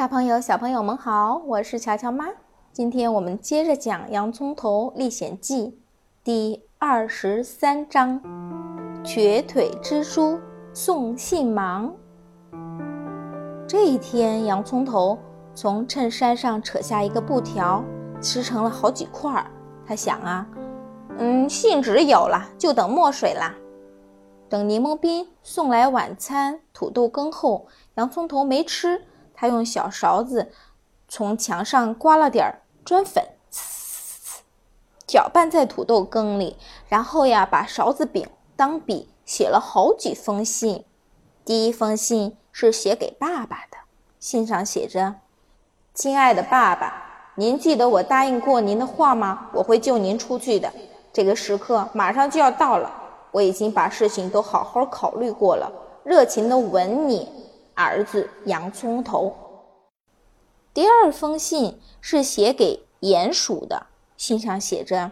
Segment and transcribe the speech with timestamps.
[0.00, 2.24] 大朋友、小朋友们好，我是乔乔妈。
[2.72, 5.66] 今天我们接着讲《洋葱头历险记》
[6.24, 8.18] 第二十三章：
[9.04, 10.40] 瘸腿蜘蛛
[10.72, 11.94] 送信忙。
[13.68, 15.18] 这一天，洋葱头
[15.54, 17.84] 从衬衫上扯下一个布条，
[18.22, 19.50] 撕成了好几块儿。
[19.86, 20.48] 他想啊，
[21.18, 23.54] 嗯，信纸有了，就等墨水啦。
[24.48, 29.02] 等柠檬冰送来晚餐土豆羹后，洋葱头没吃。
[29.40, 30.52] 他用小勺子
[31.08, 33.24] 从墙上刮了点砖粉，
[35.06, 36.58] 搅拌在土豆羹里，
[36.90, 40.84] 然后呀，把勺子柄当笔，写了好几封信。
[41.42, 43.78] 第一封信是写给爸爸的，
[44.18, 45.14] 信上写着
[45.94, 49.48] ：“亲爱的爸爸，您记得我答应过您的话吗？
[49.54, 50.70] 我会救您出去的。
[51.14, 52.92] 这个时刻马上就要到了，
[53.30, 55.72] 我已经把事情都好好考虑过了。
[56.04, 57.26] 热情的吻你。”
[57.82, 59.34] 儿子洋葱头。
[60.72, 65.10] 第二封信是写给鼹鼠的，信上写着：“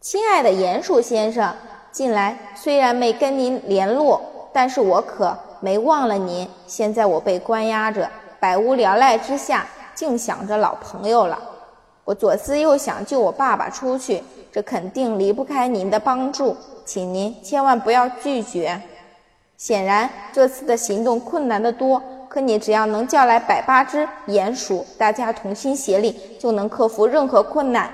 [0.00, 1.54] 亲爱的鼹鼠先生，
[1.92, 4.20] 近来虽然没跟您联络，
[4.52, 6.48] 但是我可没忘了您。
[6.66, 8.10] 现在我被关押着，
[8.40, 11.38] 百无聊赖之下，竟想着老朋友了。
[12.04, 18.82] 我左思右想救我爸爸出去，这肯定离不开您的帮助，请您千万不要拒绝。”
[19.60, 22.02] 显然，这次的行动困难得多。
[22.30, 27.92] 可你只要能叫来百八只鼹鼠，大家同心协力，就能克服任何困难。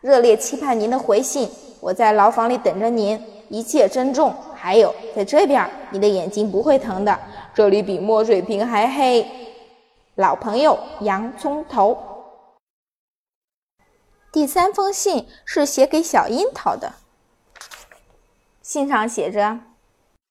[0.00, 1.48] 热烈期盼您的回信。
[1.78, 4.34] 我在牢房里等着您，一切珍重。
[4.56, 7.16] 还有，在这边，你的眼睛不会疼的，
[7.54, 9.24] 这里比墨水瓶还黑。
[10.16, 11.96] 老朋友，洋葱头。
[14.32, 16.94] 第三封信是写给小樱桃的，
[18.60, 19.60] 信上写着。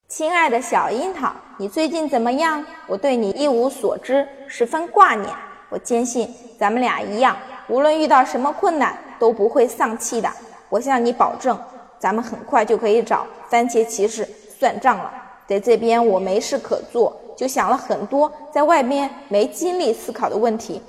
[0.08, 2.64] 亲爱的小樱桃，你最近怎么样？
[2.88, 5.30] 我对你一无所知，十分挂念。
[5.68, 7.36] 我坚信咱们俩一样，
[7.68, 10.32] 无论遇到什么困难都不会丧气的。
[10.70, 11.60] 我向你保证，
[12.00, 14.26] 咱们很快就可以找番茄骑士
[14.58, 15.12] 算账了。
[15.46, 20.82] 在这边我没事可做，就想了很多在外边没精力思考的问题，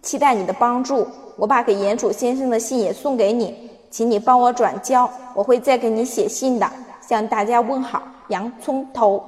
[0.00, 1.06] 期待你的帮助。
[1.36, 6.66] 我把给鼹鼠先生的信也送给你，请你帮我转交，我会再给你写信的，
[7.06, 8.02] 向大家问好。
[8.28, 9.22] 洋葱头。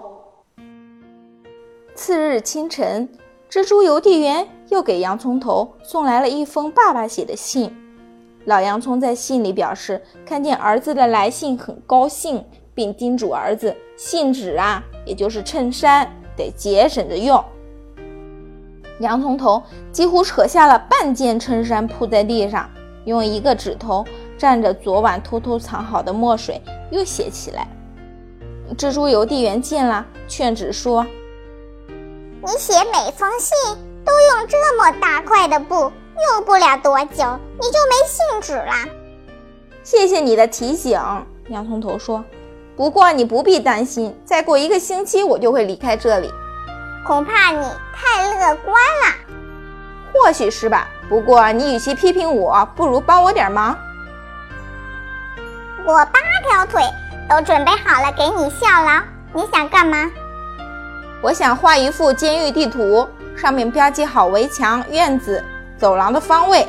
[1.95, 3.09] 次日清晨，
[3.51, 7.75] 蜘蛛邮递员又给洋葱头送来了一封爸爸写的信。
[8.47, 12.45] 老洋葱在信里表示，看见儿子的来信很高兴，
[12.75, 17.43] 并叮嘱儿子，信纸啊，也就是衬衫，得节省着用。
[19.01, 22.69] 洋葱头几乎扯下了半件衬衫，铺在地上，
[23.07, 24.05] 用一个指头
[24.39, 26.61] 蘸着昨晚偷偷藏好的墨水，
[26.91, 27.67] 又写起来。
[28.77, 31.07] 蜘蛛邮递员见了，劝止说
[32.43, 33.55] ：“你写每封信
[34.05, 38.73] 都用这么大块的布，用不了多久你就没信纸了。”
[39.85, 40.99] 谢谢你的提醒，
[41.49, 42.25] 洋葱头说。
[42.77, 46.33] 不过你不必担心，再过一个星期我就会离开这里。
[47.07, 47.65] 恐怕你
[47.95, 49.35] 太乐观了。
[50.13, 50.89] 或许是吧。
[51.09, 53.79] 不过你与其批评我，不如帮我点忙。
[55.87, 56.83] 我八条腿。
[57.29, 59.03] 都准备好了，给你效劳。
[59.33, 60.11] 你想干嘛？
[61.23, 65.43] 我想画一幅监狱地图，上面标记好围墙、院子、
[65.79, 66.67] 走廊的方位。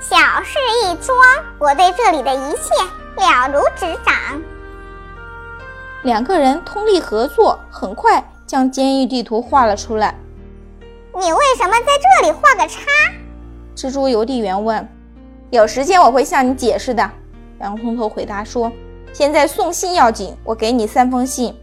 [0.00, 1.16] 小事一桩，
[1.58, 2.68] 我对这里的一切
[3.16, 4.14] 了如指掌。
[6.02, 10.14] 两个人通力合作，很快将监狱地图画了出来。
[11.18, 11.86] 你为什么在
[12.20, 12.80] 这里画个叉？
[13.74, 14.86] 蜘蛛邮递员问。
[15.50, 17.10] 有时间我会向你解释的。
[17.60, 18.70] 洋葱头回答说。
[19.14, 21.56] 现在送信要紧，我给你三封信，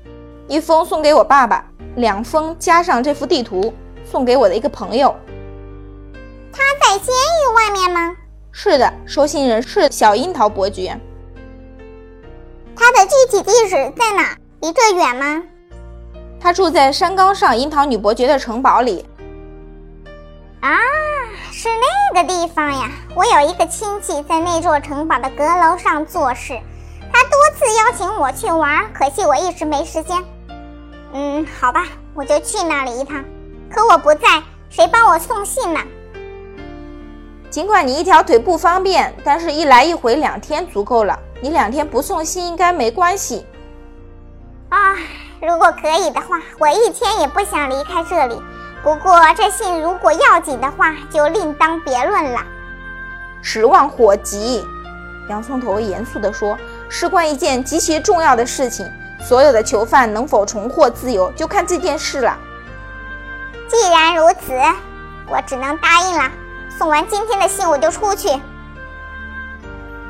[0.47, 1.65] 一封送给我爸爸，
[1.97, 3.73] 两封加上这幅地图
[4.05, 5.13] 送给我的一个朋友。
[6.49, 8.15] 他在监狱外面吗？
[8.53, 10.97] 是的，收信人是小樱桃伯爵。
[12.73, 14.33] 他的具体地址在哪？
[14.61, 15.43] 离这远吗？
[16.39, 19.05] 他住在山岗上樱桃女伯爵的城堡里。
[20.61, 20.77] 啊，
[21.51, 21.67] 是
[22.13, 22.89] 那个地方呀！
[23.13, 26.57] 我有一个亲戚在那座城堡的阁楼上做事。
[27.61, 30.17] 次邀请我去玩，可惜我一直没时间。
[31.13, 31.83] 嗯，好吧，
[32.15, 33.23] 我就去那里一趟。
[33.69, 34.41] 可我不在，
[34.71, 35.79] 谁帮我送信呢？
[37.51, 41.19] 尽管你一条腿不方便，但是一来一回两天足够了。
[41.39, 43.45] 你两天不送信应该没关系。
[44.69, 44.95] 啊，
[45.39, 48.41] 如果可以的话，我一天也不想离开这里。
[48.81, 52.39] 不过这信如果要紧的话，就另当别论了。
[53.43, 54.65] 十万火急，
[55.29, 56.57] 洋葱头严肃地说。
[56.93, 58.85] 事关一件极其重要的事情，
[59.25, 62.37] 所有的囚犯能否重获自由，就看这件事了。
[63.69, 64.51] 既然如此，
[65.29, 66.29] 我只能答应了。
[66.77, 68.29] 送完今天的信，我就出去。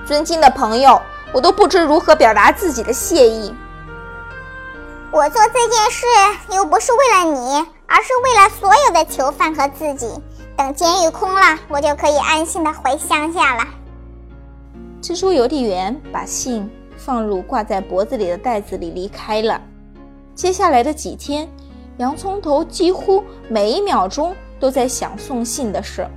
[0.07, 0.99] 尊敬的朋友，
[1.31, 3.55] 我都不知如何表达自己的谢意。
[5.11, 6.05] 我做这件事
[6.55, 10.11] 又不是为了你，而是为了所有的囚犯和自己。
[10.57, 13.63] 等监狱空了，我就可以安心的回乡下了。
[15.01, 19.59] 蜘蛛邮递员把信放入挂在脖子里的袋子里离开了。
[20.35, 21.49] 接下来的几天，
[21.97, 26.07] 洋葱头几乎每一秒钟都在想送信的事。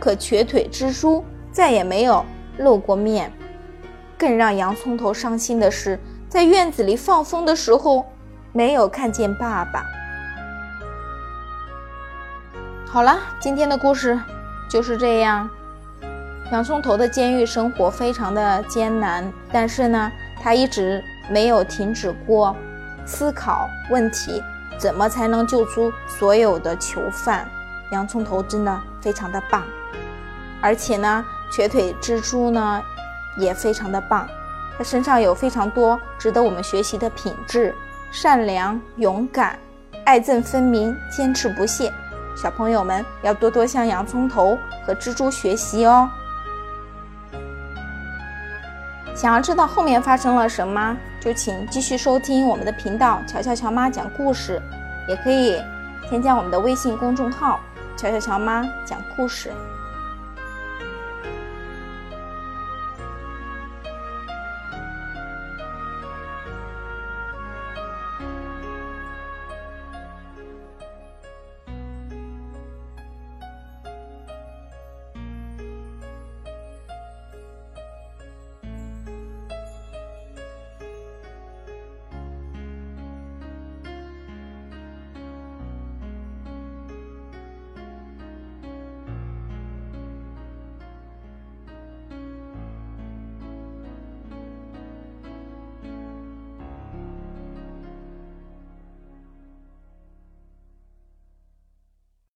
[0.00, 2.24] 可瘸腿蜘蛛再也没有
[2.58, 3.32] 露过面。
[4.18, 5.98] 更让洋葱头伤心的是，
[6.28, 8.04] 在院子里放风的时候，
[8.52, 9.84] 没有看见爸爸。
[12.84, 14.20] 好了，今天的故事
[14.68, 15.48] 就是这样。
[16.50, 20.12] 洋葱头的监狱生活非常的艰难，但是呢，
[20.42, 22.54] 他一直没有停止过
[23.06, 24.42] 思考问题，
[24.76, 27.48] 怎么才能救出所有的囚犯？
[27.90, 29.62] 洋葱头真的非常的棒，
[30.60, 32.82] 而且呢，瘸腿蜘蛛呢
[33.36, 34.26] 也非常的棒，
[34.76, 37.74] 他身上有非常多值得我们学习的品质：
[38.10, 39.58] 善良、勇敢、
[40.04, 41.92] 爱憎分明、坚持不懈。
[42.34, 44.56] 小朋友们要多多向洋葱头
[44.86, 46.10] 和蜘蛛学习哦。
[49.14, 54.60] 想要知道后面发生了什么，就请继续收听我们的频道“乔乔乔妈讲故事”，
[55.08, 55.60] 也可以
[56.08, 57.60] 添加我们的微信公众号
[57.96, 59.50] “乔乔乔妈讲故事”。